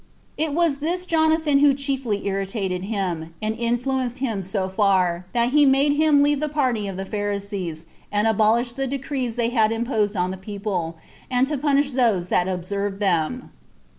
[0.35, 5.63] It was this Jonathan who chiefly irritated him, and influenced him so far, that he
[5.63, 10.17] made him leave the party of the Pharisees, and abolish the decrees they had imposed
[10.17, 10.97] on the people,
[11.29, 13.51] and to punish those that observed them.